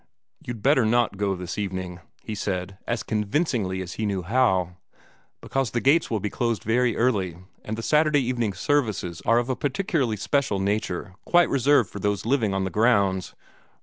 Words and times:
"You'd 0.43 0.63
better 0.63 0.83
not 0.83 1.15
go 1.17 1.35
this 1.35 1.59
evening," 1.59 1.99
he 2.23 2.33
said, 2.33 2.79
as 2.87 3.03
convincingly 3.03 3.83
as 3.83 3.93
he 4.01 4.07
knew 4.07 4.23
how; 4.23 4.77
"because 5.41 5.69
the 5.69 5.79
gates 5.79 6.09
will 6.09 6.19
be 6.19 6.31
closed 6.31 6.63
very 6.63 6.97
early, 6.97 7.37
and 7.63 7.77
the 7.77 7.83
Saturday 7.83 8.23
evening 8.23 8.53
services 8.53 9.21
are 9.27 9.37
of 9.37 9.47
a 9.51 9.55
particularly 9.55 10.17
special 10.17 10.57
nature, 10.57 11.13
quite 11.23 11.49
reserved 11.49 11.91
for 11.91 11.99
those 11.99 12.25
living 12.25 12.51
on 12.51 12.63
the 12.63 12.71
grounds." 12.71 13.35